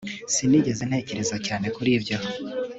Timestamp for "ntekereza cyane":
0.89-1.65